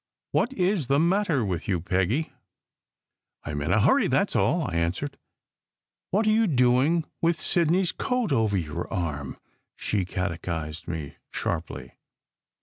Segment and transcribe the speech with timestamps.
[0.31, 2.33] What is the matter with you, Peggy?"
[3.43, 5.15] "I m in a hurry, that s all," I answered."
[6.09, 9.37] What are you doing with Sidney s coat over your arm?"
[9.75, 11.99] she catechized me sharply.